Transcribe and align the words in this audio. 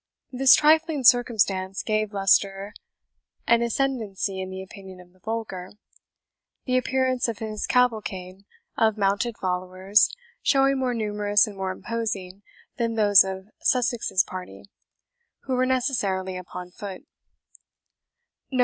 This 0.31 0.55
trifling 0.55 1.03
circumstance 1.03 1.83
gave 1.83 2.11
Leicester 2.11 2.73
a 3.47 3.61
ascendency 3.61 4.41
in 4.41 4.49
the 4.49 4.63
opinion 4.63 4.99
of 4.99 5.13
the 5.13 5.19
vulgar, 5.19 5.73
the 6.65 6.75
appearance 6.75 7.27
of 7.27 7.37
his 7.37 7.67
cavalcade 7.67 8.43
of 8.79 8.97
mounted 8.97 9.37
followers 9.37 10.09
showing 10.41 10.79
more 10.79 10.95
numerous 10.95 11.45
and 11.45 11.55
more 11.55 11.69
imposing 11.69 12.41
than 12.77 12.95
those 12.95 13.23
of 13.23 13.49
Sussex's 13.59 14.23
party, 14.23 14.63
who 15.41 15.53
were 15.53 15.67
necessarily 15.67 16.35
upon 16.35 16.71
foot. 16.71 17.05